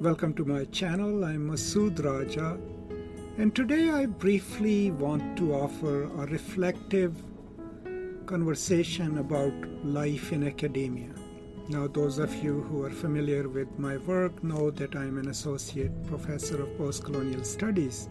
Welcome 0.00 0.34
to 0.34 0.44
my 0.44 0.64
channel. 0.66 1.24
I'm 1.24 1.50
Masood 1.50 2.04
Raja, 2.04 2.56
and 3.36 3.52
today 3.52 3.90
I 3.90 4.06
briefly 4.06 4.92
want 4.92 5.36
to 5.38 5.52
offer 5.52 6.04
a 6.04 6.26
reflective 6.26 7.20
conversation 8.24 9.18
about 9.18 9.52
life 9.84 10.30
in 10.30 10.46
academia. 10.46 11.10
Now, 11.68 11.88
those 11.88 12.20
of 12.20 12.32
you 12.44 12.60
who 12.60 12.84
are 12.84 12.92
familiar 12.92 13.48
with 13.48 13.76
my 13.76 13.96
work 13.96 14.44
know 14.44 14.70
that 14.70 14.94
I'm 14.94 15.18
an 15.18 15.30
associate 15.30 16.06
professor 16.06 16.62
of 16.62 16.68
postcolonial 16.78 17.44
studies, 17.44 18.08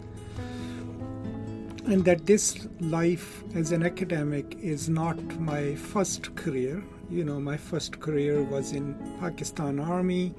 and 1.86 2.04
that 2.04 2.26
this 2.26 2.68
life 2.80 3.42
as 3.54 3.72
an 3.72 3.82
academic 3.82 4.58
is 4.60 4.90
not 4.90 5.40
my 5.40 5.74
first 5.74 6.36
career. 6.36 6.84
You 7.08 7.24
know, 7.24 7.40
my 7.40 7.56
first 7.56 7.98
career 7.98 8.42
was 8.42 8.72
in 8.72 8.94
Pakistan 9.20 9.80
Army 9.80 10.34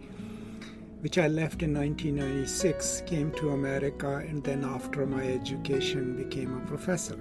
which 1.02 1.18
I 1.18 1.28
left 1.28 1.64
in 1.64 1.74
1996, 1.74 3.04
came 3.06 3.32
to 3.34 3.52
America, 3.52 4.18
and 4.18 4.44
then 4.44 4.66
after 4.66 5.06
my 5.06 5.24
education 5.24 6.16
became 6.16 6.58
a 6.58 6.66
professor. 6.68 7.16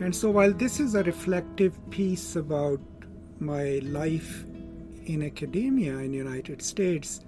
And 0.00 0.14
so, 0.14 0.30
while 0.30 0.52
this 0.52 0.80
is 0.80 0.94
a 0.94 1.02
reflective 1.04 1.78
piece 1.90 2.36
about 2.36 2.80
my 3.38 3.80
life 3.84 4.44
in 5.06 5.22
academia 5.22 5.98
in 5.98 6.12
United 6.12 6.60
States, 6.60 7.20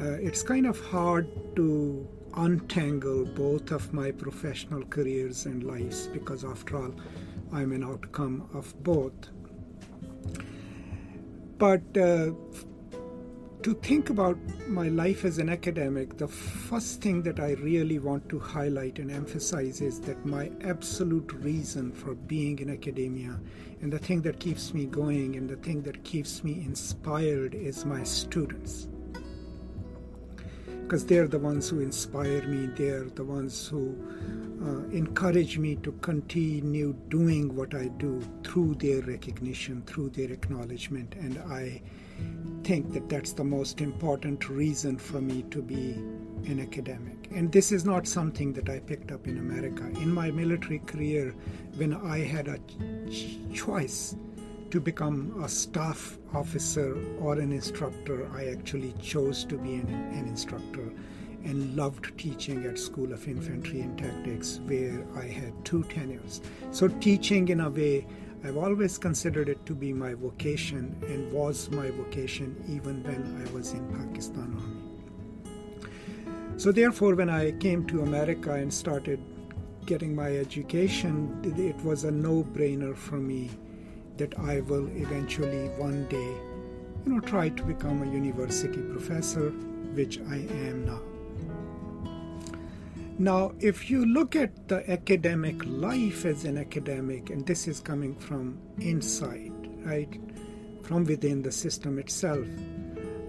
uh, 0.00 0.12
it's 0.12 0.42
kind 0.42 0.66
of 0.66 0.80
hard 0.86 1.26
to 1.56 2.06
untangle 2.34 3.24
both 3.24 3.70
of 3.72 3.92
my 3.92 4.10
professional 4.10 4.84
careers 4.84 5.46
and 5.46 5.64
lives 5.64 6.06
because, 6.06 6.44
after 6.44 6.76
all, 6.76 6.94
I'm 7.52 7.72
an 7.72 7.82
outcome 7.82 8.48
of 8.54 8.72
both. 8.84 9.30
But 11.58 11.96
uh, 11.96 12.32
to 13.66 13.74
think 13.74 14.10
about 14.10 14.38
my 14.68 14.86
life 14.86 15.24
as 15.24 15.38
an 15.38 15.48
academic, 15.48 16.16
the 16.18 16.28
first 16.28 17.00
thing 17.00 17.20
that 17.20 17.40
I 17.40 17.54
really 17.54 17.98
want 17.98 18.28
to 18.28 18.38
highlight 18.38 19.00
and 19.00 19.10
emphasize 19.10 19.80
is 19.80 20.00
that 20.02 20.24
my 20.24 20.52
absolute 20.62 21.32
reason 21.32 21.90
for 21.90 22.14
being 22.14 22.60
in 22.60 22.70
academia 22.70 23.40
and 23.80 23.92
the 23.92 23.98
thing 23.98 24.22
that 24.22 24.38
keeps 24.38 24.72
me 24.72 24.86
going 24.86 25.34
and 25.34 25.50
the 25.50 25.56
thing 25.56 25.82
that 25.82 26.04
keeps 26.04 26.44
me 26.44 26.62
inspired 26.64 27.56
is 27.56 27.84
my 27.84 28.04
students. 28.04 28.86
Because 30.86 31.04
they're 31.04 31.26
the 31.26 31.40
ones 31.40 31.68
who 31.68 31.80
inspire 31.80 32.46
me, 32.46 32.66
they're 32.76 33.10
the 33.10 33.24
ones 33.24 33.66
who 33.66 33.96
uh, 34.62 34.88
encourage 34.94 35.58
me 35.58 35.74
to 35.82 35.90
continue 36.00 36.94
doing 37.08 37.56
what 37.56 37.74
I 37.74 37.88
do 37.88 38.22
through 38.44 38.76
their 38.76 39.02
recognition, 39.02 39.82
through 39.82 40.10
their 40.10 40.30
acknowledgement, 40.30 41.16
and 41.16 41.38
I 41.50 41.82
think 42.62 42.92
that 42.92 43.08
that's 43.08 43.32
the 43.32 43.42
most 43.42 43.80
important 43.80 44.48
reason 44.48 44.96
for 44.96 45.20
me 45.20 45.42
to 45.50 45.60
be 45.60 45.94
an 46.46 46.60
academic. 46.60 47.30
And 47.34 47.50
this 47.50 47.72
is 47.72 47.84
not 47.84 48.06
something 48.06 48.52
that 48.52 48.68
I 48.68 48.78
picked 48.78 49.10
up 49.10 49.26
in 49.26 49.38
America. 49.38 49.84
In 50.00 50.14
my 50.14 50.30
military 50.30 50.78
career, 50.78 51.34
when 51.78 51.94
I 51.94 52.18
had 52.18 52.46
a 52.46 52.58
ch- 53.10 53.40
choice 53.52 54.14
to 54.70 54.80
become 54.80 55.42
a 55.42 55.48
staff 55.48 56.18
officer 56.34 56.96
or 57.20 57.38
an 57.38 57.52
instructor, 57.52 58.28
I 58.34 58.46
actually 58.46 58.94
chose 59.00 59.44
to 59.44 59.56
be 59.56 59.74
an, 59.74 59.88
an 59.88 60.26
instructor 60.26 60.92
and 61.44 61.76
loved 61.76 62.18
teaching 62.18 62.64
at 62.64 62.78
School 62.78 63.12
of 63.12 63.28
Infantry 63.28 63.80
and 63.80 63.96
Tactics, 63.96 64.60
where 64.66 65.06
I 65.16 65.26
had 65.26 65.52
two 65.64 65.84
tenures. 65.84 66.40
So, 66.72 66.88
teaching 66.88 67.48
in 67.48 67.60
a 67.60 67.70
way 67.70 68.06
I've 68.44 68.56
always 68.56 68.98
considered 68.98 69.48
it 69.48 69.64
to 69.66 69.74
be 69.74 69.92
my 69.92 70.14
vocation 70.14 70.94
and 71.08 71.32
was 71.32 71.68
my 71.70 71.90
vocation 71.90 72.54
even 72.68 73.02
when 73.02 73.44
I 73.44 73.52
was 73.52 73.72
in 73.72 73.84
Pakistan 73.92 74.54
Army. 74.54 74.82
So, 76.56 76.70
therefore, 76.70 77.14
when 77.14 77.28
I 77.28 77.52
came 77.52 77.86
to 77.86 78.02
America 78.02 78.52
and 78.52 78.72
started 78.72 79.20
getting 79.84 80.14
my 80.14 80.36
education, 80.36 81.40
it 81.58 81.76
was 81.84 82.04
a 82.04 82.10
no 82.10 82.44
brainer 82.44 82.96
for 82.96 83.16
me 83.16 83.50
that 84.18 84.38
I 84.38 84.60
will 84.60 84.88
eventually 84.96 85.68
one 85.78 86.06
day, 86.08 86.32
you 87.04 87.12
know, 87.12 87.20
try 87.20 87.48
to 87.50 87.62
become 87.62 88.02
a 88.02 88.10
university 88.10 88.80
professor, 88.80 89.50
which 89.94 90.18
I 90.28 90.36
am 90.36 90.86
now. 90.86 91.00
Now, 93.18 93.52
if 93.60 93.90
you 93.90 94.04
look 94.04 94.36
at 94.36 94.68
the 94.68 94.88
academic 94.90 95.64
life 95.64 96.26
as 96.26 96.44
an 96.44 96.58
academic, 96.58 97.30
and 97.30 97.46
this 97.46 97.66
is 97.66 97.80
coming 97.80 98.14
from 98.14 98.58
inside, 98.78 99.52
right, 99.86 100.20
from 100.82 101.04
within 101.04 101.40
the 101.40 101.50
system 101.50 101.98
itself, 101.98 102.46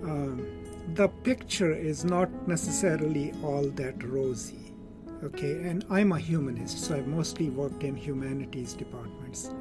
um, 0.03 0.45
the 0.93 1.07
picture 1.07 1.71
is 1.71 2.03
not 2.03 2.29
necessarily 2.47 3.33
all 3.43 3.63
that 3.71 4.03
rosy. 4.03 4.73
Okay, 5.23 5.53
and 5.67 5.85
I'm 5.89 6.11
a 6.11 6.19
humanist, 6.19 6.79
so 6.79 6.95
I've 6.95 7.07
mostly 7.07 7.49
worked 7.49 7.83
in 7.83 7.95
humanities 7.95 8.73
departments. 8.73 9.51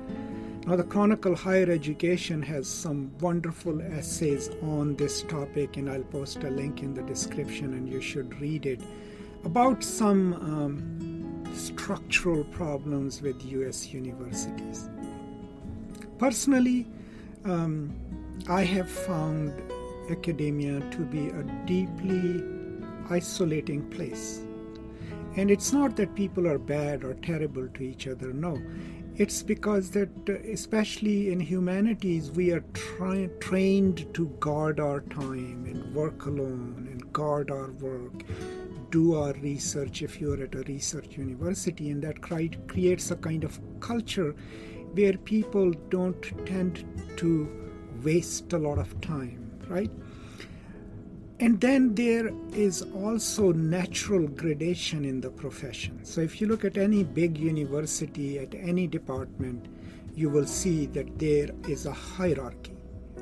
Now, 0.67 0.75
the 0.75 0.83
Chronicle 0.83 1.37
Higher 1.37 1.71
Education 1.71 2.43
has 2.43 2.67
some 2.67 3.13
wonderful 3.21 3.81
essays 3.81 4.51
on 4.63 4.97
this 4.97 5.23
topic, 5.23 5.77
and 5.77 5.89
I'll 5.89 6.03
post 6.03 6.43
a 6.43 6.51
link 6.51 6.83
in 6.83 6.93
the 6.93 7.03
description, 7.03 7.75
and 7.75 7.89
you 7.89 8.01
should 8.01 8.41
read 8.41 8.67
it 8.67 8.81
about 9.45 9.85
some 9.85 10.35
um, 10.35 11.45
structural 11.55 12.43
problems 12.43 13.23
with 13.23 13.45
US 13.45 13.93
universities. 13.95 14.91
Personally, 16.19 16.89
um, 17.45 17.95
I 18.49 18.65
have 18.65 18.91
found 18.91 19.53
academia 20.11 20.81
to 20.81 20.99
be 20.99 21.29
a 21.29 21.45
deeply 21.67 22.43
isolating 23.09 23.89
place. 23.91 24.41
And 25.37 25.49
it's 25.49 25.73
not 25.73 25.95
that 25.97 26.17
people 26.17 26.49
are 26.49 26.59
bad 26.59 27.05
or 27.05 27.15
terrible 27.15 27.69
to 27.69 27.83
each 27.85 28.09
other, 28.09 28.33
no. 28.33 28.61
It's 29.19 29.43
because 29.43 29.91
that, 29.93 30.11
uh, 30.29 30.35
especially 30.53 31.33
in 31.33 31.41
humanities, 31.41 32.31
we 32.31 32.53
are 32.53 32.65
tra- 32.75 33.29
trained 33.41 34.13
to 34.13 34.29
guard 34.41 34.79
our 34.79 35.01
time 35.01 35.65
and 35.65 35.95
work 35.95 36.27
alone 36.27 36.89
and 36.91 37.13
guard 37.15 37.51
our 37.51 37.71
work 37.73 38.25
do 38.91 39.15
our 39.17 39.33
research 39.35 40.03
if 40.03 40.21
you're 40.21 40.43
at 40.43 40.55
a 40.55 40.63
research 40.63 41.17
university, 41.17 41.91
and 41.91 42.03
that 42.03 42.23
creates 42.23 43.11
a 43.11 43.17
kind 43.17 43.43
of 43.43 43.59
culture 43.81 44.35
where 44.93 45.15
people 45.15 45.73
don't 45.91 46.47
tend 46.47 46.85
to 47.17 47.49
waste 48.05 48.53
a 48.53 48.59
lot 48.59 48.79
of 48.79 49.01
time, 49.01 49.51
right? 49.69 49.91
And 51.39 51.61
then 51.61 51.95
there 51.95 52.31
is 52.55 52.83
also 52.83 53.53
natural 53.53 54.27
gradation 54.27 55.05
in 55.05 55.21
the 55.21 55.31
profession. 55.31 56.05
So 56.05 56.23
if 56.23 56.41
you 56.41 56.47
look 56.47 56.65
at 56.65 56.79
any 56.79 57.05
big 57.05 57.37
university, 57.37 58.39
at 58.39 58.55
any 58.55 58.87
department, 58.87 59.67
you 60.15 60.31
will 60.31 60.47
see 60.47 60.87
that 60.87 61.19
there 61.19 61.51
is 61.69 61.85
a 61.85 61.93
hierarchy 61.93 62.77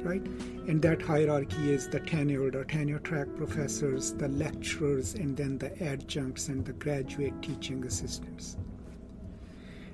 right? 0.05 0.25
And 0.69 0.81
that 0.83 1.03
hierarchy 1.03 1.73
is 1.73 1.89
the 1.89 2.01
tenured 2.01 2.55
or 2.55 2.65
tenure 2.65 2.99
track 2.99 3.27
professors, 3.37 4.13
the 4.13 4.29
lecturers, 4.29 5.15
and 5.15 5.37
then 5.37 5.59
the 5.59 5.73
adjuncts 5.83 6.49
and 6.49 6.65
the 6.65 6.75
graduate 6.75 7.41
teaching 7.43 7.85
assistants. 7.85 8.57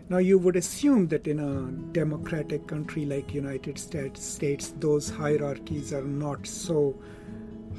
Now, 0.09 0.19
you 0.19 0.39
would 0.39 0.57
assume 0.57 1.07
that 1.09 1.29
in 1.29 1.39
a 1.39 1.71
democratic 1.93 2.67
country 2.67 3.07
like 3.07 3.33
United 3.33 3.79
States, 3.79 4.75
those 4.81 5.09
hierarchies 5.09 5.93
are 5.93 6.03
not 6.03 6.47
so 6.47 7.01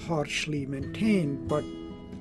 harshly 0.08 0.66
maintained, 0.66 1.48
but 1.48 1.64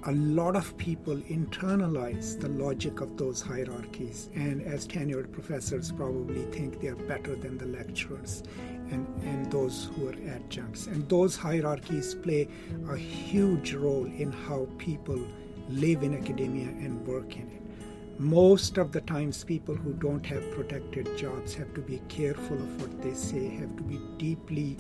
a 0.05 0.13
lot 0.13 0.57
of 0.57 0.77
people 0.79 1.17
internalize 1.17 2.41
the 2.41 2.49
logic 2.49 3.01
of 3.01 3.17
those 3.19 3.43
hierarchies. 3.43 4.31
And 4.35 4.63
as 4.63 4.87
tenured 4.87 5.31
professors 5.31 5.93
probably 5.93 6.45
think 6.45 6.81
they're 6.81 6.97
better 6.97 7.37
than 7.37 7.59
the 7.59 7.67
lecturers 7.67 8.43
and, 8.91 9.07
and 9.23 9.51
those 9.53 9.91
who 9.95 10.09
are 10.09 10.35
adjuncts. 10.35 10.87
And 10.87 11.09
those 11.09 11.37
hierarchies 11.37 12.15
play 12.15 12.49
a 12.89 12.97
huge 12.97 13.75
role 13.75 14.07
in 14.07 14.33
how 14.33 14.69
people 14.79 15.21
live 15.69 16.03
in 16.03 16.15
academia 16.15 16.69
and 16.69 17.07
work 17.07 17.37
in 17.37 17.43
it. 17.43 18.21
Most 18.21 18.77
of 18.77 18.93
the 18.93 19.01
times 19.03 19.45
people 19.45 19.75
who 19.75 19.93
don't 19.95 20.25
have 20.27 20.51
protected 20.53 21.17
jobs 21.17 21.55
have 21.55 21.73
to 21.75 21.81
be 21.81 22.03
careful 22.09 22.57
of 22.57 22.81
what 22.81 23.03
they 23.03 23.15
say 23.15 23.49
have 23.57 23.77
to 23.77 23.83
be 23.83 24.01
deeply 24.19 24.77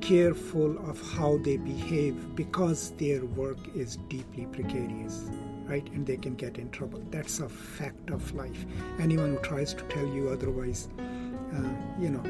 careful 0.00 0.78
of 0.90 1.00
how 1.12 1.38
they 1.38 1.56
behave 1.56 2.34
because 2.34 2.90
their 2.92 3.24
work 3.24 3.58
is 3.74 3.96
deeply 4.08 4.46
precarious 4.46 5.30
right? 5.66 5.88
And 5.90 6.06
they 6.06 6.16
can 6.16 6.34
get 6.34 6.58
in 6.58 6.70
trouble. 6.70 7.02
That's 7.10 7.40
a 7.40 7.48
fact 7.48 8.10
of 8.10 8.34
life. 8.34 8.66
Anyone 9.00 9.36
who 9.36 9.38
tries 9.42 9.72
to 9.74 9.82
tell 9.84 10.06
you 10.06 10.28
otherwise 10.28 10.88
uh, 10.98 11.68
you 11.98 12.10
know 12.10 12.22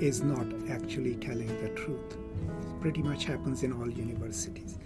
is 0.00 0.22
not 0.22 0.46
actually 0.70 1.16
telling 1.16 1.48
the 1.62 1.70
truth. 1.70 2.16
It 2.62 2.80
pretty 2.80 3.02
much 3.02 3.24
happens 3.24 3.62
in 3.62 3.72
all 3.72 3.90
universities 3.90 4.78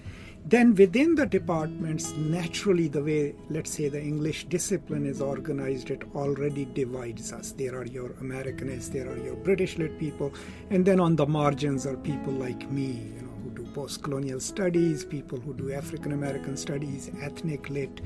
then 0.44 0.74
within 0.74 1.14
the 1.14 1.26
departments, 1.26 2.12
naturally, 2.16 2.88
the 2.88 3.02
way, 3.02 3.34
let's 3.50 3.70
say, 3.70 3.88
the 3.88 4.00
English 4.00 4.44
discipline 4.44 5.06
is 5.06 5.20
organized, 5.20 5.90
it 5.90 6.02
already 6.14 6.64
divides 6.64 7.32
us. 7.32 7.52
There 7.52 7.76
are 7.76 7.86
your 7.86 8.10
Americanists, 8.20 8.90
there 8.90 9.08
are 9.10 9.18
your 9.18 9.36
British 9.36 9.78
lit 9.78 9.98
people, 9.98 10.32
and 10.70 10.84
then 10.84 10.98
on 10.98 11.16
the 11.16 11.26
margins 11.26 11.86
are 11.86 11.96
people 11.96 12.32
like 12.32 12.70
me, 12.70 13.12
you 13.16 13.22
know, 13.22 13.28
who 13.44 13.50
do 13.50 13.70
post 13.72 14.02
colonial 14.02 14.40
studies, 14.40 15.04
people 15.04 15.38
who 15.38 15.54
do 15.54 15.72
African 15.72 16.12
American 16.12 16.56
studies, 16.56 17.10
ethnic 17.20 17.68
lit, 17.70 18.00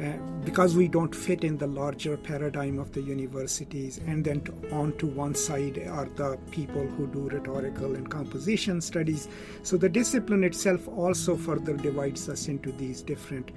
uh, 0.00 0.12
because 0.44 0.76
we 0.76 0.88
don't 0.88 1.14
fit 1.14 1.44
in 1.44 1.58
the 1.58 1.66
larger 1.66 2.16
paradigm 2.16 2.78
of 2.78 2.92
the 2.92 3.02
universities. 3.02 3.98
And 4.06 4.24
then 4.24 4.40
to, 4.42 4.54
on 4.72 4.96
to 4.98 5.06
one 5.06 5.34
side 5.34 5.78
are 5.88 6.06
the 6.16 6.38
people 6.50 6.86
who 6.86 7.06
do 7.06 7.28
rhetorical 7.28 7.94
and 7.94 8.10
composition 8.10 8.80
studies. 8.80 9.28
So 9.62 9.76
the 9.76 9.90
discipline 9.90 10.42
itself 10.44 10.88
also 10.88 11.36
further 11.36 11.76
divides 11.76 12.28
us 12.30 12.48
into 12.48 12.72
these 12.72 13.02
different 13.02 13.50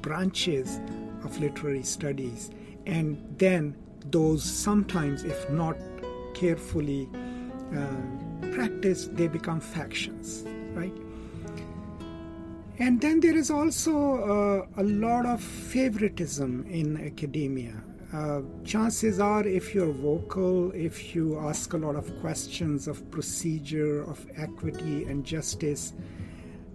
branches 0.00 0.80
of 1.22 1.38
literary 1.38 1.82
studies. 1.82 2.50
And 2.86 3.22
then 3.36 3.76
those 4.06 4.42
sometimes, 4.42 5.24
if 5.24 5.50
not 5.50 5.76
carefully 6.34 7.08
uh, 7.76 8.48
practiced, 8.52 9.16
they 9.16 9.28
become 9.28 9.60
factions, 9.60 10.44
right? 10.72 10.94
And 12.80 12.98
then 12.98 13.20
there 13.20 13.36
is 13.36 13.50
also 13.50 14.64
uh, 14.74 14.80
a 14.80 14.82
lot 14.82 15.26
of 15.26 15.42
favoritism 15.42 16.64
in 16.66 16.96
academia. 17.06 17.74
Uh, 18.10 18.40
chances 18.64 19.20
are, 19.20 19.46
if 19.46 19.74
you're 19.74 19.92
vocal, 19.92 20.72
if 20.72 21.14
you 21.14 21.38
ask 21.38 21.74
a 21.74 21.76
lot 21.76 21.94
of 21.94 22.18
questions 22.22 22.88
of 22.88 23.08
procedure, 23.10 24.02
of 24.04 24.26
equity 24.38 25.04
and 25.04 25.26
justice, 25.26 25.92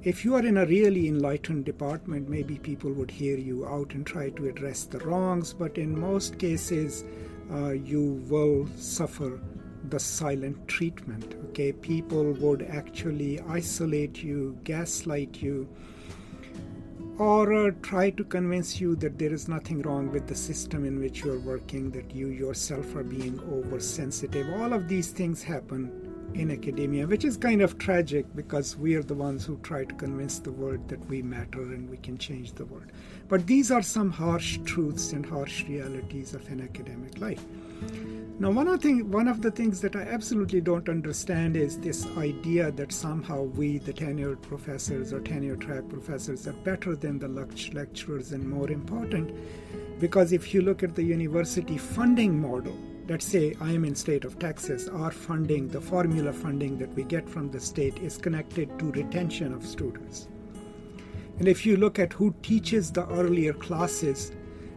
if 0.04 0.24
you 0.24 0.36
are 0.36 0.46
in 0.46 0.58
a 0.58 0.68
really 0.68 1.08
enlightened 1.08 1.66
department, 1.66 2.30
maybe 2.30 2.60
people 2.60 2.94
would 2.94 3.10
hear 3.10 3.36
you 3.36 3.66
out 3.66 3.96
and 3.96 4.06
try 4.06 4.30
to 4.30 4.48
address 4.48 4.84
the 4.84 5.00
wrongs, 5.00 5.56
but 5.56 5.80
in 5.80 6.00
most 6.00 6.38
cases, 6.38 7.04
uh, 7.52 7.72
you 7.72 8.24
will 8.30 8.68
suffer 8.78 9.42
the 9.90 10.00
silent 10.00 10.68
treatment. 10.68 11.34
Okay, 11.50 11.72
people 11.72 12.34
would 12.34 12.62
actually 12.62 13.40
isolate 13.42 14.22
you, 14.22 14.56
gaslight 14.64 15.42
you, 15.42 15.68
or 17.18 17.54
uh, 17.54 17.72
try 17.82 18.10
to 18.10 18.24
convince 18.24 18.80
you 18.80 18.96
that 18.98 19.18
there 19.18 19.34
is 19.34 19.48
nothing 19.48 19.82
wrong 19.84 20.12
with 20.12 20.28
the 20.28 20.36
system 20.36 20.86
in 20.86 21.00
which 21.00 21.24
you 21.24 21.32
are 21.32 21.40
working, 21.40 21.90
that 21.92 22.14
you 22.14 22.28
yourself 22.28 22.96
are 22.96 23.04
being 23.04 23.40
oversensitive. 23.52 24.50
All 24.54 24.74
of 24.74 24.88
these 24.88 25.12
things 25.12 25.42
happen 25.42 26.05
in 26.36 26.52
academia, 26.52 27.08
which 27.08 27.24
is 27.24 27.38
kind 27.38 27.62
of 27.62 27.78
tragic 27.78 28.26
because 28.36 28.78
we 28.78 28.96
are 28.96 29.04
the 29.04 29.14
ones 29.14 29.46
who 29.46 29.58
try 29.64 29.86
to 29.86 29.96
convince 29.96 30.40
the 30.40 30.52
world 30.52 30.88
that 30.90 31.04
we 31.08 31.22
matter 31.22 31.62
and 31.62 31.90
we 31.90 31.98
can 31.98 32.18
change 32.18 32.54
the 32.54 32.66
world. 32.66 32.92
But 33.30 33.48
these 33.48 33.72
are 33.72 33.82
some 33.82 34.12
harsh 34.12 34.60
truths 34.66 35.14
and 35.14 35.26
harsh 35.26 35.64
realities 35.64 36.34
of 36.34 36.48
an 36.50 36.62
academic 36.62 37.20
life. 37.20 37.44
Now, 38.38 38.52
one 38.52 38.68
of, 38.68 38.82
thing, 38.82 39.10
one 39.12 39.30
of 39.30 39.42
the 39.42 39.52
things 39.52 39.80
that 39.80 39.96
I 39.96 40.02
absolutely 40.02 40.60
don't 40.60 40.90
understand 40.90 41.56
is 41.56 41.80
this 41.80 42.06
idea 42.18 42.70
that 42.72 42.92
somehow 42.92 43.44
we, 43.44 43.78
the 43.78 43.94
tenured 43.94 44.42
professors 44.42 45.14
or 45.14 45.22
tenure 45.22 45.56
track 45.56 45.88
professors, 45.88 46.46
are 46.46 46.54
better 46.54 46.98
than 46.98 47.18
the 47.18 47.30
lecturers 47.30 48.34
and 48.34 48.48
more 48.48 48.70
important. 48.70 49.32
Because 50.02 50.34
if 50.34 50.54
you 50.54 50.62
look 50.62 50.84
at 50.84 50.96
the 50.96 51.04
university 51.04 51.78
funding 51.78 52.42
model, 52.42 52.78
let's 53.08 53.26
say 53.26 53.56
I 53.62 53.72
am 53.72 53.86
in 53.86 53.96
state 53.96 54.26
of 54.26 54.40
Texas, 54.40 54.88
our 54.88 55.12
funding, 55.12 55.68
the 55.68 55.82
formula 55.82 56.34
funding 56.34 56.78
that 56.80 56.94
we 56.94 57.04
get 57.04 57.30
from 57.30 57.52
the 57.52 57.60
state 57.60 58.00
is 58.00 58.18
connected 58.18 58.80
to 58.80 58.92
retention 58.92 59.54
of 59.54 59.66
students. 59.66 60.28
And 61.38 61.48
if 61.48 61.66
you 61.66 61.78
look 61.78 62.00
at 62.00 62.14
who 62.14 62.34
teaches 62.42 62.92
the 62.92 63.08
earlier 63.08 63.54
classes, 63.54 64.32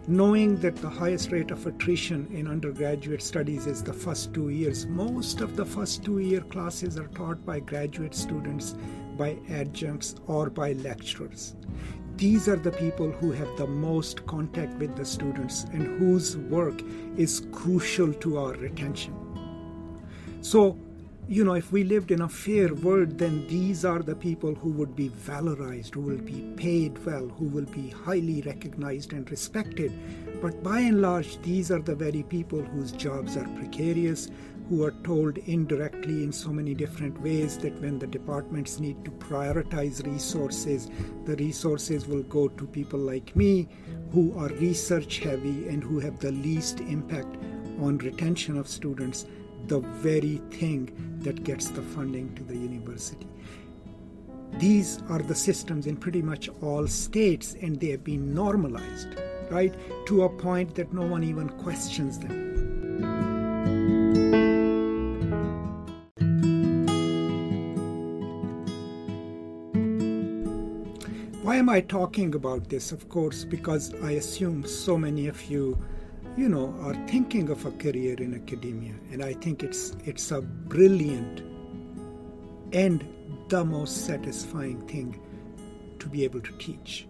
knowing 0.09 0.57
that 0.57 0.77
the 0.77 0.89
highest 0.89 1.31
rate 1.31 1.51
of 1.51 1.67
attrition 1.67 2.27
in 2.33 2.49
undergraduate 2.49 3.23
studies 3.23 3.67
is 3.67 3.83
the 3.83 3.93
first 3.93 4.33
two 4.33 4.49
years. 4.49 4.87
Most 4.87 5.41
of 5.41 5.55
the 5.55 5.65
first 5.65 6.03
two 6.03 6.19
year 6.19 6.41
classes 6.41 6.99
are 6.99 7.09
taught 7.09 7.45
by 7.45 7.61
graduate 7.61 8.15
students, 8.15 8.75
by 9.19 9.37
adjuncts, 9.51 10.15
or 10.27 10.49
by 10.49 10.73
lecturers. 10.73 11.57
These 12.17 12.49
are 12.49 12.57
the 12.57 12.73
people 12.73 13.11
who 13.11 13.31
have 13.33 13.57
the 13.57 13.67
most 13.67 14.27
contact 14.27 14.75
with 14.79 14.97
the 14.97 15.05
students 15.05 15.65
and 15.73 15.99
whose 15.99 16.37
work 16.37 16.81
is 17.17 17.47
crucial 17.53 18.13
to 18.15 18.39
our 18.39 18.53
retention. 18.55 19.15
So, 20.41 20.79
you 21.29 21.45
know, 21.45 21.53
if 21.53 21.71
we 21.71 21.85
lived 21.85 22.11
in 22.11 22.23
a 22.23 22.29
fair 22.29 22.73
world, 22.73 23.19
then 23.19 23.47
these 23.49 23.85
are 23.85 23.99
the 23.99 24.17
people 24.17 24.55
who 24.55 24.71
would 24.71 24.97
be 24.97 25.11
valorized, 25.11 25.93
who 25.95 26.01
will 26.01 26.23
be 26.23 26.41
paid 26.57 27.05
well, 27.05 27.29
who 27.29 27.45
will 27.45 27.67
be 27.67 27.91
highly 27.91 28.41
recognized 28.43 29.13
and 29.13 29.31
respected. 29.31 29.93
But 30.41 30.63
by 30.63 30.81
and 30.81 31.03
large, 31.03 31.41
these 31.43 31.71
are 31.71 31.81
the 31.81 31.95
very 31.95 32.23
people 32.23 32.63
whose 32.63 32.93
jobs 32.93 33.37
are 33.37 33.47
precarious, 33.59 34.31
who 34.71 34.83
are 34.85 34.95
told 35.05 35.37
indirectly 35.37 36.25
in 36.25 36.33
so 36.33 36.49
many 36.49 36.73
different 36.73 37.21
ways 37.21 37.59
that 37.59 37.79
when 37.79 37.99
the 37.99 38.07
departments 38.07 38.81
need 38.81 39.05
to 39.05 39.11
prioritize 39.11 40.03
resources, 40.11 40.89
the 41.27 41.37
resources 41.37 42.07
will 42.07 42.23
go 42.23 42.49
to 42.49 42.67
people 42.67 43.01
like 43.01 43.37
me 43.37 43.69
who 44.13 44.35
are 44.39 44.49
research 44.49 45.19
heavy 45.19 45.69
and 45.69 45.85
who 45.85 46.01
have 46.01 46.19
the 46.21 46.33
least 46.33 46.81
impact 46.81 47.37
on 47.81 47.99
retention 47.99 48.57
of 48.57 48.67
students 48.67 49.27
the 49.69 49.81
very 49.81 50.41
thing 50.51 50.91
that 51.21 51.45
gets 51.45 51.69
the 51.69 51.83
funding 51.83 52.35
to 52.35 52.43
the 52.43 52.57
university. 52.57 53.27
These 54.59 55.03
are 55.11 55.21
the 55.21 55.35
systems 55.35 55.87
in 55.87 55.97
pretty 55.97 56.23
much 56.23 56.49
all 56.63 56.87
states, 56.89 57.55
and 57.61 57.79
they 57.79 57.91
have 57.91 58.03
been 58.03 58.35
normalized, 58.35 59.09
right, 59.51 59.75
to 60.07 60.23
a 60.23 60.29
point 60.29 60.75
that 60.75 60.93
no 60.93 61.03
one 61.03 61.23
even 61.23 61.51
questions 61.51 62.19
them. 62.19 62.49
Why 71.43 71.57
am 71.57 71.69
I 71.69 71.83
talking 71.83 72.35
about 72.35 72.69
this? 72.69 72.91
Of 72.91 73.09
course, 73.09 73.45
because 73.45 73.95
I 74.03 74.13
assume 74.13 74.65
so 74.65 74.97
many 74.97 75.29
of 75.29 75.45
you 75.51 75.79
you 76.39 76.49
know, 76.49 76.73
are 76.83 76.95
thinking 77.09 77.51
of 77.51 77.67
a 77.67 77.73
career 77.73 78.15
in 78.15 78.33
academia. 78.33 78.95
And 79.11 79.25
I 79.25 79.33
think 79.33 79.65
it's 79.65 79.97
it's 80.05 80.31
a 80.31 80.41
brilliant 80.41 81.43
and 82.73 83.05
the 83.49 83.65
most 83.65 84.07
satisfying 84.07 84.81
thing 84.87 85.21
to 85.99 86.09
be 86.09 86.23
able 86.23 86.41
to 86.41 86.53
teach, 86.59 87.09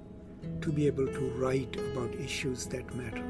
to 0.62 0.72
be 0.72 0.86
able 0.86 1.06
to 1.06 1.20
write 1.32 1.76
about 1.76 2.14
issues 2.14 2.64
that 2.68 2.94
matter. 2.94 3.22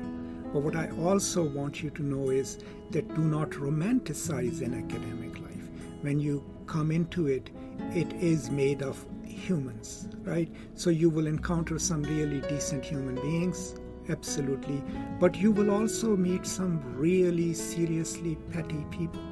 But 0.52 0.62
what 0.62 0.76
I 0.76 0.88
also 1.00 1.42
want 1.42 1.82
you 1.82 1.90
to 1.90 2.02
know 2.02 2.30
is 2.30 2.58
that 2.92 3.12
do 3.16 3.22
not 3.22 3.50
romanticize 3.50 4.62
an 4.62 4.74
academic 4.74 5.40
life. 5.40 5.68
When 6.02 6.20
you 6.20 6.44
come 6.66 6.92
into 6.92 7.26
it, 7.26 7.50
it 7.92 8.12
is 8.12 8.50
made 8.50 8.82
of 8.82 9.04
humans, 9.24 10.08
right? 10.22 10.48
So 10.74 10.90
you 10.90 11.10
will 11.10 11.26
encounter 11.26 11.76
some 11.80 12.02
really 12.04 12.40
decent 12.42 12.84
human 12.84 13.16
beings, 13.16 13.74
absolutely. 14.08 14.82
But 15.18 15.36
you 15.36 15.52
will 15.52 15.70
also 15.70 16.16
meet 16.16 16.46
some 16.46 16.82
really 16.96 17.54
seriously 17.54 18.36
petty 18.52 18.84
people, 18.90 19.22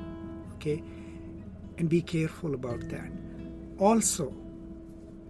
okay? 0.54 0.82
And 1.78 1.88
be 1.88 2.02
careful 2.02 2.54
about 2.54 2.88
that. 2.88 3.10
Also, 3.78 4.34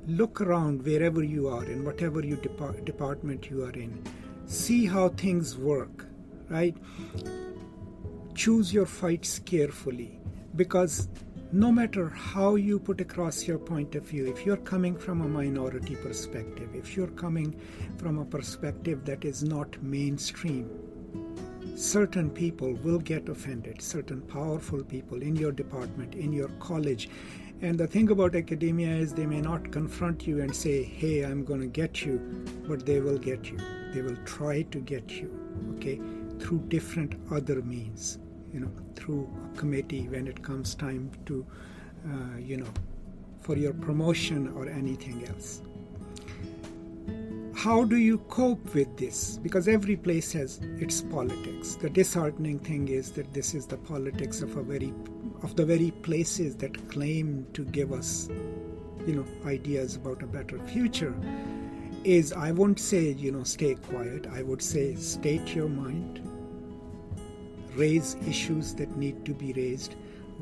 look 0.07 0.41
around 0.41 0.85
wherever 0.85 1.23
you 1.23 1.49
are, 1.49 1.65
in 1.65 1.85
whatever 1.85 2.21
you 2.21 2.37
depart- 2.37 2.85
department 2.85 3.51
you 3.51 3.65
are 3.65 3.73
in. 3.73 4.03
See 4.47 4.87
how 4.87 5.09
things 5.09 5.57
work, 5.57 6.07
right? 6.49 6.77
Choose 8.35 8.73
your 8.73 8.87
fights 8.87 9.41
carefully 9.41 10.21
because 10.55 11.09
no 11.53 11.71
matter 11.71 12.09
how 12.09 12.57
you 12.57 12.79
put 12.79 13.01
across 13.01 13.47
your 13.47 13.59
point 13.59 13.95
of 13.95 14.03
view, 14.03 14.27
if 14.27 14.45
you're 14.45 14.57
coming 14.57 14.97
from 14.97 15.21
a 15.21 15.29
minority 15.29 15.95
perspective, 15.95 16.69
if 16.75 16.97
you're 16.97 17.07
coming 17.09 17.55
from 17.97 18.19
a 18.19 18.25
perspective 18.25 19.05
that 19.05 19.25
is 19.25 19.45
not 19.45 19.81
mainstream, 19.81 20.69
certain 21.77 22.31
people 22.31 22.75
will 22.83 22.99
get 22.99 23.29
offended, 23.29 23.81
certain 23.81 24.23
powerful 24.23 24.83
people 24.83 25.23
in 25.23 25.37
your 25.37 25.53
department, 25.53 26.17
in 26.17 26.33
your 26.33 26.49
college. 26.59 27.09
And 27.63 27.79
the 27.79 27.87
thing 27.87 28.11
about 28.11 28.35
academia 28.35 28.95
is 28.97 29.15
they 29.15 29.27
may 29.27 29.41
not 29.41 29.71
confront 29.71 30.27
you 30.27 30.41
and 30.41 30.55
say, 30.55 30.83
hey, 30.83 31.23
I'm 31.23 31.45
going 31.45 31.61
to 31.61 31.67
get 31.69 32.05
you, 32.05 32.19
but 32.67 32.85
they 32.85 33.01
will 33.01 33.19
get 33.19 33.51
you. 33.51 33.59
They 33.95 34.03
will 34.03 34.19
try 34.25 34.63
to 34.63 34.81
get 34.81 35.11
you, 35.13 35.31
okay, 35.77 36.01
through 36.41 36.65
different 36.69 37.15
other 37.31 37.63
means 37.63 38.19
you 38.53 38.61
know 38.61 38.71
through 38.95 39.29
a 39.53 39.57
committee 39.57 40.09
when 40.09 40.27
it 40.27 40.43
comes 40.43 40.75
time 40.75 41.11
to 41.27 41.47
uh, 42.07 42.39
you 42.39 42.57
know 42.57 42.73
for 43.41 43.57
your 43.57 43.73
promotion 43.73 44.53
or 44.57 44.69
anything 44.69 45.27
else. 45.29 45.63
How 47.55 47.85
do 47.85 47.97
you 47.97 48.19
cope 48.29 48.75
with 48.75 48.97
this? 48.97 49.39
Because 49.39 49.67
every 49.67 49.97
place 49.97 50.33
has 50.33 50.59
its 50.79 51.01
politics. 51.01 51.77
The 51.77 51.89
disheartening 51.89 52.59
thing 52.59 52.89
is 52.89 53.13
that 53.13 53.33
this 53.33 53.55
is 53.55 53.67
the 53.67 53.79
politics 53.79 54.43
of 54.43 54.57
a 54.57 54.63
very 54.63 54.93
of 55.43 55.57
the 55.57 55.65
very 55.65 55.91
places 55.91 56.57
that 56.57 56.89
claim 56.89 57.47
to 57.55 57.65
give 57.65 57.93
us 57.93 58.29
you 59.07 59.15
know 59.15 59.25
ideas 59.47 59.97
about 59.97 60.23
a 60.23 60.27
better 60.27 60.59
future 60.67 61.15
is 62.05 62.33
i 62.33 62.51
won't 62.51 62.79
say 62.79 63.13
you 63.13 63.33
know 63.33 63.43
stay 63.43 63.75
quiet. 63.75 64.27
I 64.33 64.43
would 64.43 64.63
say 64.63 64.95
state 64.95 65.55
your 65.55 65.69
mind 65.69 66.21
raise 67.77 68.17
issues 68.27 68.75
that 68.75 68.97
need 68.97 69.25
to 69.25 69.35
be 69.35 69.53
raised. 69.53 69.97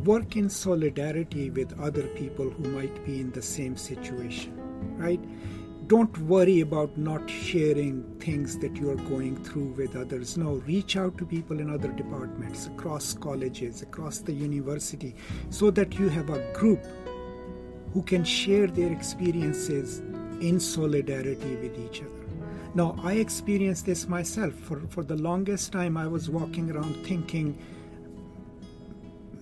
work 0.05 0.37
in 0.37 0.51
solidarity 0.51 1.51
with 1.51 1.79
other 1.81 2.03
people 2.09 2.51
who 2.51 2.65
might 2.71 3.05
be 3.05 3.21
in 3.21 3.31
the 3.31 3.43
same 3.43 3.77
situation, 3.77 4.53
right? 4.97 5.21
Don't 5.87 6.17
worry 6.19 6.61
about 6.61 6.97
not 6.97 7.29
sharing 7.29 8.03
things 8.19 8.59
that 8.59 8.77
you 8.77 8.91
are 8.91 8.97
going 8.97 9.37
through 9.45 9.75
with 9.75 9.95
others. 9.95 10.37
No, 10.37 10.55
reach 10.67 10.97
out 10.97 11.19
to 11.19 11.27
people 11.27 11.61
in 11.61 11.71
other 11.71 11.93
departments, 11.93 12.67
across 12.67 13.13
colleges, 13.13 13.83
across 13.83 14.19
the 14.19 14.33
university, 14.33 15.15
so 15.51 15.71
that 15.71 15.99
you 15.99 16.09
have 16.09 16.31
a 16.31 16.53
group 16.55 16.85
who 17.93 18.03
can 18.03 18.25
share 18.25 18.67
their 18.67 18.91
experiences 18.91 20.01
in 20.41 20.59
solidarity 20.59 21.55
with 21.57 21.79
each 21.79 22.01
other. 22.01 22.24
Now, 22.75 22.97
I 23.05 23.15
experienced 23.15 23.87
this 23.87 24.09
myself. 24.09 24.53
For, 24.55 24.81
for 24.89 25.05
the 25.05 25.15
longest 25.15 25.71
time, 25.71 25.97
I 25.97 26.09
was 26.09 26.29
walking 26.29 26.73
around 26.73 26.97
thinking, 27.07 27.57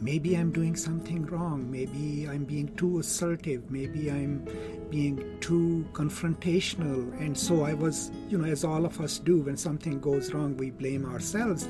maybe 0.01 0.37
I'm 0.37 0.53
doing 0.53 0.77
something 0.77 1.25
wrong. 1.25 1.71
Maybe 1.71 2.29
I'm 2.29 2.45
being 2.45 2.77
too 2.77 2.99
assertive. 2.99 3.71
Maybe 3.71 4.11
I'm 4.11 4.47
being 4.91 5.39
too 5.41 5.87
confrontational. 5.95 7.19
And 7.21 7.37
so 7.37 7.65
I 7.65 7.73
was, 7.73 8.11
you 8.29 8.37
know, 8.37 8.45
as 8.45 8.65
all 8.65 8.85
of 8.85 9.01
us 9.01 9.19
do, 9.19 9.41
when 9.41 9.57
something 9.57 9.99
goes 9.99 10.35
wrong, 10.35 10.55
we 10.59 10.71
blame 10.71 11.07
ourselves. 11.07 11.69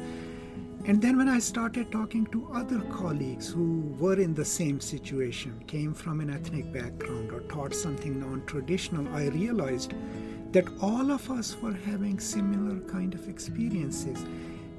And 0.84 1.00
then 1.00 1.16
when 1.16 1.28
I 1.28 1.38
started 1.38 1.92
talking 1.92 2.26
to 2.26 2.50
other 2.52 2.80
colleagues 2.90 3.48
who 3.48 3.94
were 4.00 4.18
in 4.18 4.34
the 4.34 4.44
same 4.44 4.80
situation, 4.80 5.62
came 5.68 5.94
from 5.94 6.20
an 6.20 6.28
ethnic 6.28 6.72
background, 6.72 7.30
or 7.30 7.42
taught 7.42 7.72
something 7.72 8.18
non 8.18 8.44
traditional, 8.46 9.06
I 9.14 9.28
realized 9.28 9.94
that 10.50 10.66
all 10.80 11.12
of 11.12 11.30
us 11.30 11.56
were 11.62 11.72
having 11.72 12.18
similar 12.18 12.80
kind 12.80 13.14
of 13.14 13.28
experiences. 13.28 14.24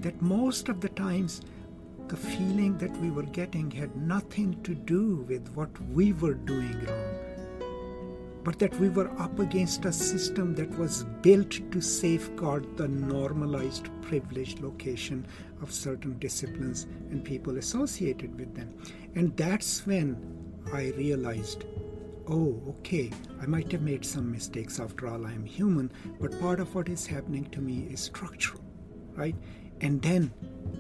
That 0.02 0.22
most 0.22 0.68
of 0.68 0.82
the 0.82 0.90
times, 0.90 1.42
the 2.10 2.18
feeling 2.18 2.78
that 2.80 2.96
we 2.98 3.10
were 3.10 3.24
getting 3.24 3.72
had 3.72 3.96
nothing 3.96 4.62
to 4.64 4.76
do 4.76 5.26
with 5.30 5.48
what 5.56 5.72
we 5.94 6.12
were 6.12 6.34
doing 6.34 6.86
wrong, 6.86 7.16
but 8.44 8.60
that 8.60 8.78
we 8.78 8.90
were 8.90 9.10
up 9.22 9.40
against 9.40 9.86
a 9.86 9.94
system 9.94 10.54
that 10.56 10.78
was 10.78 11.06
built 11.22 11.72
to 11.72 11.80
safeguard 11.80 12.76
the 12.76 12.90
normalized 12.90 13.88
privileged 14.02 14.60
location 14.60 15.26
of 15.64 15.72
certain 15.72 16.20
disciplines 16.20 16.86
and 17.10 17.24
people 17.24 17.58
associated 17.58 18.38
with 18.38 18.54
them. 18.54 18.78
And 19.16 19.36
that's 19.36 19.88
when 19.88 20.18
I 20.72 20.94
realized 20.98 21.66
oh, 22.28 22.62
okay, 22.70 23.12
I 23.42 23.46
might 23.46 23.72
have 23.72 23.82
made 23.82 24.06
some 24.06 24.32
mistakes. 24.32 24.80
After 24.80 25.08
all, 25.08 25.26
I 25.26 25.34
am 25.34 25.46
human, 25.46 25.92
but 26.20 26.40
part 26.40 26.60
of 26.60 26.74
what 26.74 26.90
is 26.90 27.06
happening 27.06 27.46
to 27.52 27.60
me 27.60 27.88
is 27.90 28.00
structural, 28.00 28.64
right? 29.16 29.36
And 29.82 30.02
then, 30.02 30.32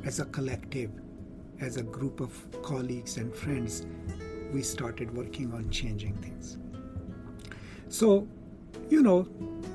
as 0.06 0.20
a 0.20 0.25
collective, 0.25 0.92
as 1.60 1.78
a 1.78 1.84
group 1.84 2.20
of 2.20 2.32
colleagues 2.62 3.18
and 3.18 3.36
friends, 3.36 3.86
we 4.54 4.62
started 4.62 5.16
working 5.16 5.52
on 5.54 5.70
changing 5.70 6.16
things. 6.18 6.58
So, 7.90 8.28
you 8.90 9.02
know, 9.02 9.28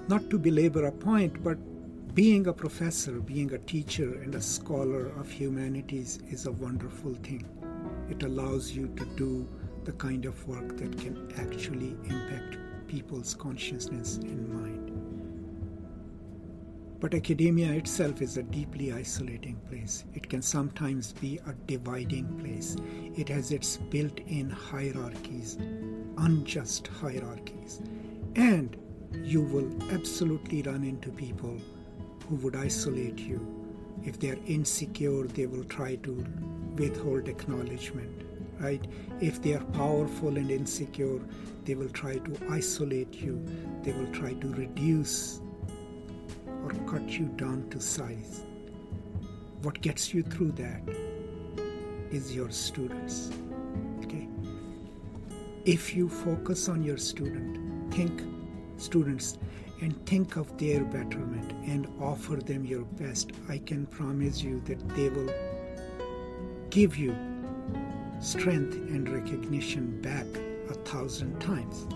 not 0.08 0.30
to 0.30 0.38
belabor 0.38 0.86
a 0.86 0.92
point, 0.92 1.42
but 1.42 1.58
being 2.18 2.48
a 2.48 2.52
professor, 2.52 3.20
being 3.20 3.52
a 3.52 3.58
teacher, 3.58 4.20
and 4.24 4.34
a 4.34 4.40
scholar 4.40 5.06
of 5.20 5.30
humanities 5.30 6.18
is 6.28 6.46
a 6.46 6.50
wonderful 6.50 7.14
thing. 7.14 7.46
It 8.10 8.24
allows 8.24 8.72
you 8.72 8.88
to 8.96 9.04
do 9.14 9.46
the 9.84 9.92
kind 9.92 10.24
of 10.24 10.48
work 10.48 10.76
that 10.78 10.98
can 10.98 11.32
actually 11.38 11.96
impact 12.06 12.58
people's 12.88 13.36
consciousness 13.36 14.16
and 14.16 14.48
mind. 14.52 14.90
But 16.98 17.14
academia 17.14 17.70
itself 17.74 18.20
is 18.20 18.36
a 18.36 18.42
deeply 18.42 18.92
isolating 18.92 19.60
place. 19.70 20.04
It 20.12 20.28
can 20.28 20.42
sometimes 20.42 21.12
be 21.12 21.38
a 21.46 21.52
dividing 21.68 22.26
place. 22.40 22.76
It 23.16 23.28
has 23.28 23.52
its 23.52 23.76
built 23.76 24.18
in 24.26 24.50
hierarchies, 24.50 25.56
unjust 26.16 26.88
hierarchies. 26.88 27.80
And 28.34 28.76
you 29.22 29.42
will 29.42 29.70
absolutely 29.92 30.62
run 30.62 30.82
into 30.82 31.10
people 31.10 31.60
who 32.28 32.36
would 32.36 32.56
isolate 32.56 33.18
you. 33.18 33.40
If 34.04 34.18
they 34.20 34.30
are 34.30 34.38
insecure, 34.46 35.24
they 35.24 35.46
will 35.46 35.64
try 35.64 35.96
to 35.96 36.24
withhold 36.76 37.28
acknowledgement 37.28 38.28
right? 38.60 38.84
If 39.20 39.42
they 39.42 39.54
are 39.54 39.64
powerful 39.64 40.36
and 40.36 40.50
insecure, 40.50 41.20
they 41.64 41.74
will 41.74 41.88
try 41.90 42.18
to 42.18 42.38
isolate 42.50 43.14
you, 43.14 43.44
they 43.82 43.92
will 43.92 44.12
try 44.12 44.32
to 44.34 44.48
reduce 44.54 45.40
or 46.46 46.70
cut 46.86 47.08
you 47.08 47.26
down 47.36 47.68
to 47.70 47.80
size. 47.80 48.44
What 49.62 49.80
gets 49.80 50.14
you 50.14 50.22
through 50.22 50.52
that 50.52 50.82
is 52.10 52.34
your 52.34 52.50
students. 52.50 53.30
Okay? 54.04 54.28
If 55.64 55.94
you 55.94 56.08
focus 56.08 56.68
on 56.68 56.82
your 56.82 56.96
student, 56.96 57.92
think 57.92 58.22
students 58.76 59.38
and 59.80 60.04
think 60.06 60.36
of 60.36 60.56
their 60.58 60.84
betterment 60.84 61.52
and 61.66 61.86
offer 62.00 62.36
them 62.36 62.64
your 62.64 62.84
best, 62.84 63.32
I 63.48 63.58
can 63.58 63.86
promise 63.86 64.42
you 64.42 64.60
that 64.66 64.88
they 64.90 65.08
will 65.08 65.32
give 66.70 66.96
you 66.96 67.16
strength 68.20 68.74
and 68.74 69.08
recognition 69.08 70.00
back 70.02 70.26
a 70.70 70.74
thousand 70.74 71.38
times. 71.40 71.86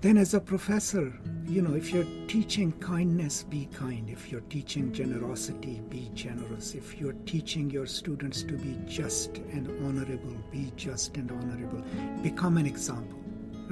Then, 0.00 0.18
as 0.18 0.34
a 0.34 0.40
professor, 0.40 1.18
you 1.46 1.62
know, 1.62 1.74
if 1.74 1.90
you're 1.90 2.04
teaching 2.28 2.72
kindness, 2.72 3.42
be 3.44 3.70
kind. 3.72 4.10
If 4.10 4.30
you're 4.30 4.42
teaching 4.42 4.92
generosity, 4.92 5.80
be 5.88 6.10
generous. 6.14 6.74
If 6.74 7.00
you're 7.00 7.14
teaching 7.24 7.70
your 7.70 7.86
students 7.86 8.42
to 8.42 8.52
be 8.52 8.76
just 8.86 9.38
and 9.38 9.66
honorable, 9.86 10.36
be 10.52 10.72
just 10.76 11.16
and 11.16 11.30
honorable. 11.30 11.82
Become 12.22 12.58
an 12.58 12.66
example, 12.66 13.18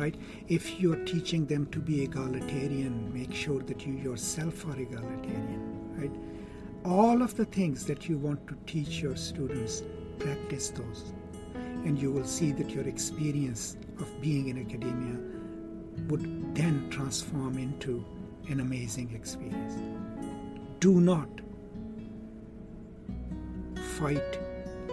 right? 0.03 0.17
If 0.49 0.81
you're 0.81 1.05
teaching 1.05 1.47
them 1.47 1.67
to 1.67 1.79
be 1.79 2.03
egalitarian, 2.03 3.13
make 3.15 3.33
sure 3.33 3.61
that 3.63 3.87
you 3.87 3.95
yourself 3.95 4.67
are 4.67 4.79
egalitarian, 4.79 5.63
right? 5.97 6.11
All 6.85 7.23
of 7.23 7.37
the 7.37 7.45
things 7.45 7.87
that 7.87 8.09
you 8.09 8.19
want 8.19 8.47
to 8.49 8.57
teach 8.67 9.01
your 9.01 9.15
students 9.15 9.85
practice 10.19 10.71
those, 10.71 11.13
and 11.55 11.97
you 12.03 12.11
will 12.11 12.25
see 12.25 12.51
that 12.53 12.71
your 12.71 12.89
experience 12.89 13.77
of 14.01 14.21
being 14.21 14.49
in 14.49 14.59
academia 14.59 15.17
would 16.09 16.55
then 16.57 16.91
transform 16.91 17.57
into 17.59 18.05
an 18.49 18.59
amazing 18.59 19.15
experience. 19.15 19.75
Do 20.81 21.01
not 21.01 21.29
fight 24.01 24.39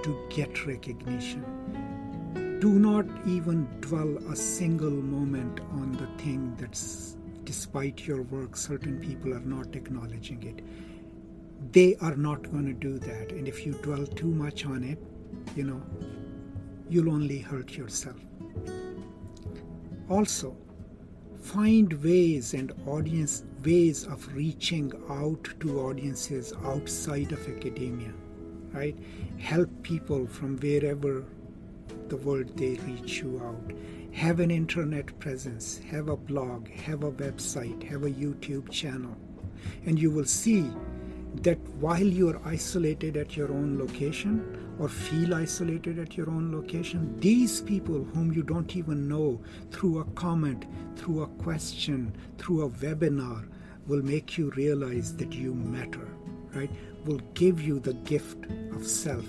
to 0.04 0.28
get 0.30 0.68
recognition. 0.68 1.44
Do 2.60 2.78
not 2.78 3.06
even 3.26 3.70
dwell 3.80 4.18
a 4.30 4.36
single 4.36 4.92
moment 4.92 5.62
on 5.72 5.94
the 5.94 6.08
thing 6.22 6.58
that's, 6.60 7.16
despite 7.46 8.06
your 8.06 8.24
work, 8.24 8.58
certain 8.58 9.00
people 9.00 9.34
are 9.34 9.40
not 9.40 9.78
acknowledging 9.78 10.44
it. 10.44 10.62
They 11.72 11.96
are 12.02 12.18
not 12.18 12.52
going 12.52 12.66
to 12.66 12.74
do 12.74 13.00
that. 13.00 13.32
And 13.32 13.48
if 13.48 13.66
you 13.66 13.76
dwell 13.76 14.06
too 14.06 14.28
much 14.28 14.66
on 14.66 14.84
it, 14.84 15.00
you 15.56 15.64
know, 15.64 15.82
you'll 16.90 17.10
only 17.10 17.40
hurt 17.40 17.78
yourself. 17.78 18.18
Also, 20.10 20.58
find 21.40 21.94
ways 22.04 22.54
and 22.54 22.74
audience 22.86 23.44
ways 23.64 24.06
of 24.06 24.36
reaching 24.36 24.92
out 25.10 25.48
to 25.62 25.80
audiences 25.80 26.52
outside 26.66 27.32
of 27.32 27.48
academia, 27.48 28.12
right? 28.74 28.98
Help 29.38 29.70
people 29.82 30.28
from 30.28 30.58
wherever 30.58 31.24
the 32.10 32.18
world 32.18 32.58
they 32.58 32.76
reach 32.76 33.20
you 33.20 33.42
out. 33.44 33.72
Have 34.12 34.40
an 34.40 34.52
internet 34.52 35.18
presence, 35.20 35.80
have 35.90 36.10
a 36.10 36.18
blog, 36.18 36.68
have 36.70 37.04
a 37.04 37.12
website, 37.12 37.84
have 37.84 38.04
a 38.04 38.12
YouTube 38.12 38.70
channel, 38.70 39.16
and 39.86 40.00
you 40.00 40.12
will 40.12 40.26
see 40.26 40.70
that 41.44 41.60
while 41.80 42.02
you 42.02 42.30
are 42.30 42.42
isolated 42.44 43.16
at 43.16 43.38
your 43.38 43.52
own 43.52 43.78
location, 43.78 44.66
or 44.80 44.88
feel 44.88 45.36
isolated 45.36 46.00
at 46.00 46.18
your 46.18 46.30
own 46.30 46.52
location, 46.52 47.20
these 47.20 47.62
people 47.62 48.04
whom 48.14 48.32
you 48.34 48.42
don't 48.42 48.76
even 48.76 49.08
know, 49.08 49.40
through 49.72 50.00
a 50.00 50.06
comment, 50.12 50.66
through 50.96 51.22
a 51.22 51.28
question, 51.28 52.16
through 52.38 52.64
a 52.64 52.70
webinar, 52.70 53.48
will 53.88 54.02
make 54.02 54.38
you 54.38 54.52
realize 54.52 55.16
that 55.18 55.34
you 55.34 55.54
matter, 55.54 56.08
right? 56.54 56.72
Will 57.06 57.22
give 57.34 57.62
you 57.62 57.80
the 57.80 57.94
gift 57.94 58.46
of 58.72 58.88
self, 58.88 59.26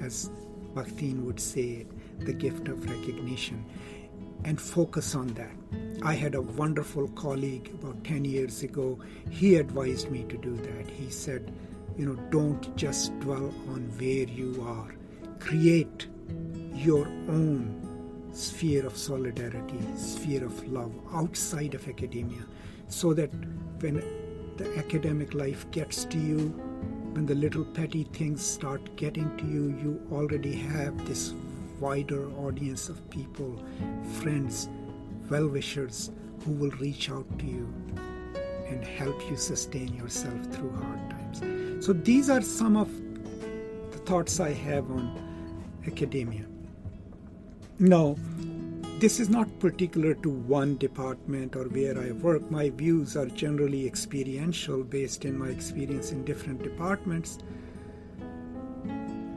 as 0.00 0.30
Bakhtin 0.74 1.24
would 1.24 1.40
say 1.40 1.68
it, 1.82 1.90
the 2.20 2.32
gift 2.32 2.68
of 2.68 2.88
recognition, 2.88 3.64
and 4.44 4.60
focus 4.60 5.14
on 5.14 5.28
that. 5.34 5.52
I 6.02 6.14
had 6.14 6.34
a 6.34 6.42
wonderful 6.42 7.08
colleague 7.08 7.70
about 7.80 8.04
10 8.04 8.24
years 8.24 8.62
ago. 8.62 8.98
He 9.30 9.56
advised 9.56 10.10
me 10.10 10.24
to 10.28 10.36
do 10.36 10.54
that. 10.56 10.88
He 10.90 11.10
said, 11.10 11.52
you 11.96 12.06
know, 12.06 12.16
don't 12.30 12.76
just 12.76 13.18
dwell 13.20 13.52
on 13.68 13.90
where 13.98 14.28
you 14.28 14.62
are. 14.66 14.94
Create 15.38 16.06
your 16.74 17.06
own 17.28 17.82
sphere 18.32 18.86
of 18.86 18.96
solidarity, 18.96 19.80
sphere 19.96 20.44
of 20.44 20.70
love 20.70 20.92
outside 21.12 21.74
of 21.74 21.88
academia, 21.88 22.44
so 22.88 23.14
that 23.14 23.30
when 23.80 24.02
the 24.58 24.78
academic 24.78 25.32
life 25.34 25.70
gets 25.70 26.04
to 26.04 26.18
you, 26.18 26.48
when 27.12 27.24
the 27.24 27.34
little 27.34 27.64
petty 27.64 28.04
things 28.04 28.44
start 28.44 28.94
getting 28.96 29.34
to 29.38 29.46
you, 29.46 29.68
you 29.82 30.06
already 30.12 30.54
have 30.54 31.06
this 31.06 31.32
wider 31.80 32.30
audience 32.38 32.88
of 32.88 33.08
people, 33.10 33.62
friends, 34.20 34.68
well 35.30 35.48
wishers 35.48 36.10
who 36.44 36.52
will 36.52 36.70
reach 36.72 37.10
out 37.10 37.26
to 37.38 37.46
you 37.46 37.72
and 38.68 38.84
help 38.84 39.28
you 39.30 39.36
sustain 39.36 39.94
yourself 39.94 40.44
through 40.52 40.70
hard 40.70 41.10
times. 41.10 41.84
So, 41.84 41.92
these 41.92 42.30
are 42.30 42.40
some 42.42 42.76
of 42.76 42.90
the 43.92 43.98
thoughts 43.98 44.40
I 44.40 44.52
have 44.52 44.90
on 44.90 45.22
academia. 45.86 46.44
Now, 47.78 48.16
this 48.98 49.20
is 49.20 49.28
not 49.28 49.58
particular 49.58 50.14
to 50.14 50.30
one 50.30 50.78
department 50.78 51.54
or 51.54 51.64
where 51.64 51.98
I 51.98 52.12
work. 52.12 52.50
My 52.50 52.70
views 52.70 53.14
are 53.14 53.26
generally 53.26 53.86
experiential 53.86 54.82
based 54.82 55.26
in 55.26 55.38
my 55.38 55.48
experience 55.48 56.12
in 56.12 56.24
different 56.24 56.62
departments. 56.62 57.38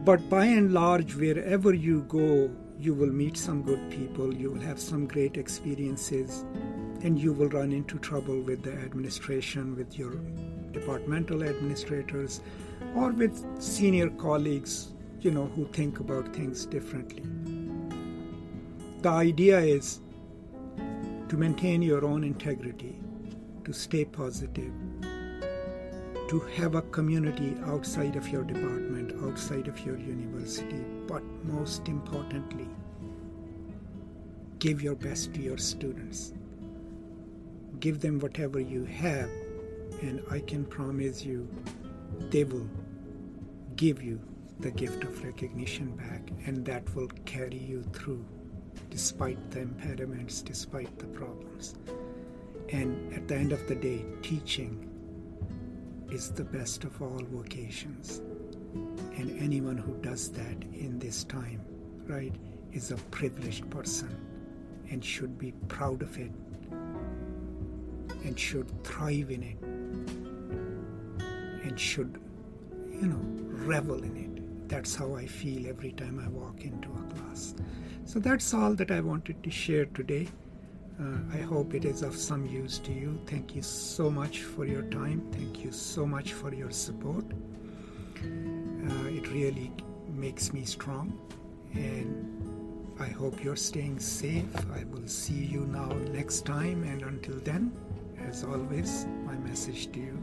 But 0.05 0.29
by 0.29 0.45
and 0.45 0.73
large, 0.73 1.15
wherever 1.15 1.73
you 1.73 2.01
go, 2.03 2.49
you 2.79 2.93
will 2.93 3.11
meet 3.11 3.37
some 3.37 3.61
good 3.61 3.89
people, 3.91 4.33
you 4.33 4.51
will 4.51 4.61
have 4.61 4.79
some 4.79 5.05
great 5.05 5.37
experiences, 5.37 6.45
and 7.01 7.19
you 7.19 7.33
will 7.33 7.49
run 7.49 7.71
into 7.71 7.99
trouble 7.99 8.41
with 8.41 8.63
the 8.63 8.71
administration, 8.71 9.75
with 9.75 9.99
your 9.99 10.15
departmental 10.71 11.43
administrators, 11.43 12.41
or 12.95 13.11
with 13.11 13.45
senior 13.61 14.09
colleagues, 14.11 14.93
you 15.21 15.31
know, 15.31 15.47
who 15.47 15.65
think 15.67 15.99
about 15.99 16.33
things 16.33 16.65
differently. 16.65 17.23
The 19.01 19.09
idea 19.09 19.59
is 19.59 19.99
to 21.27 21.37
maintain 21.37 21.81
your 21.81 22.05
own 22.05 22.23
integrity, 22.23 22.97
to 23.65 23.73
stay 23.73 24.05
positive, 24.05 24.73
to 26.29 26.39
have 26.55 26.75
a 26.75 26.81
community 26.81 27.57
outside 27.65 28.15
of 28.15 28.27
your 28.29 28.43
department, 28.43 28.98
outside 29.23 29.67
of 29.67 29.79
your 29.85 29.97
university, 29.97 30.83
but 31.07 31.23
most 31.43 31.87
importantly, 31.87 32.67
give 34.59 34.81
your 34.81 34.95
best 34.95 35.33
to 35.33 35.41
your 35.41 35.57
students. 35.57 36.33
Give 37.79 37.99
them 37.99 38.19
whatever 38.19 38.59
you 38.59 38.83
have, 38.85 39.29
and 40.01 40.21
I 40.29 40.39
can 40.39 40.65
promise 40.65 41.23
you 41.23 41.47
they 42.29 42.43
will 42.43 42.69
give 43.75 44.03
you 44.03 44.19
the 44.59 44.71
gift 44.71 45.03
of 45.05 45.23
recognition 45.23 45.95
back, 45.95 46.29
and 46.45 46.65
that 46.65 46.93
will 46.93 47.07
carry 47.25 47.57
you 47.57 47.83
through 47.93 48.25
despite 48.89 49.51
the 49.51 49.61
impediments, 49.61 50.41
despite 50.41 50.97
the 50.99 51.05
problems. 51.07 51.75
And 52.69 53.13
at 53.13 53.27
the 53.27 53.35
end 53.35 53.51
of 53.51 53.65
the 53.67 53.75
day, 53.75 54.05
teaching 54.21 54.89
is 56.11 56.31
the 56.31 56.43
best 56.43 56.83
of 56.83 57.01
all 57.01 57.21
vocations. 57.31 58.21
And 58.73 59.37
anyone 59.39 59.77
who 59.77 59.95
does 60.01 60.29
that 60.31 60.63
in 60.73 60.99
this 60.99 61.23
time, 61.23 61.61
right, 62.07 62.33
is 62.71 62.91
a 62.91 62.95
privileged 63.11 63.69
person 63.69 64.15
and 64.89 65.03
should 65.03 65.37
be 65.37 65.51
proud 65.67 66.01
of 66.01 66.17
it 66.17 66.31
and 68.23 68.37
should 68.39 68.83
thrive 68.83 69.31
in 69.31 69.43
it 69.43 69.57
and 71.63 71.79
should, 71.79 72.19
you 72.91 73.07
know, 73.07 73.21
revel 73.65 74.03
in 74.03 74.17
it. 74.17 74.69
That's 74.69 74.95
how 74.95 75.15
I 75.15 75.25
feel 75.25 75.67
every 75.67 75.91
time 75.93 76.19
I 76.23 76.29
walk 76.29 76.61
into 76.61 76.89
a 76.89 77.13
class. 77.13 77.55
So 78.05 78.19
that's 78.19 78.53
all 78.53 78.73
that 78.75 78.91
I 78.91 79.01
wanted 79.01 79.43
to 79.43 79.49
share 79.49 79.85
today. 79.85 80.27
Uh, 80.99 81.17
I 81.33 81.37
hope 81.37 81.73
it 81.73 81.85
is 81.85 82.01
of 82.01 82.15
some 82.15 82.45
use 82.45 82.77
to 82.79 82.91
you. 82.91 83.19
Thank 83.25 83.55
you 83.55 83.61
so 83.61 84.09
much 84.09 84.41
for 84.41 84.65
your 84.65 84.83
time. 84.83 85.21
Thank 85.31 85.63
you 85.63 85.71
so 85.71 86.05
much 86.05 86.33
for 86.33 86.53
your 86.53 86.71
support. 86.71 87.25
Really 89.31 89.71
makes 90.07 90.53
me 90.53 90.65
strong. 90.65 91.17
And 91.73 92.95
I 92.99 93.07
hope 93.07 93.43
you're 93.43 93.55
staying 93.55 93.99
safe. 93.99 94.45
I 94.73 94.83
will 94.85 95.07
see 95.07 95.45
you 95.45 95.61
now 95.67 95.87
next 96.11 96.45
time. 96.45 96.83
And 96.83 97.03
until 97.03 97.39
then, 97.39 97.71
as 98.27 98.43
always, 98.43 99.05
my 99.25 99.35
message 99.35 99.91
to 99.91 99.99
you 99.99 100.17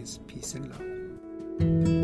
is 0.00 0.18
peace 0.26 0.54
and 0.54 0.68
love. 0.70 1.97